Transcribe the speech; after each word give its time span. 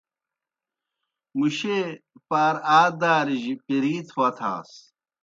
مُشیئے 1.37 1.79
پار 2.29 2.55
آ 2.77 2.79
دارِجیْ 3.01 3.53
پیرِیتھ 3.65 4.11
وتھاس۔ 4.19 4.71